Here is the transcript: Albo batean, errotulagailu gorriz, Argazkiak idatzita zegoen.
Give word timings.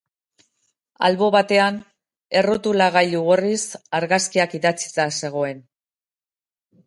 Albo 1.07 1.27
batean, 1.35 1.75
errotulagailu 2.39 3.21
gorriz, 3.27 3.61
Argazkiak 4.01 4.57
idatzita 4.61 5.09
zegoen. 5.27 5.61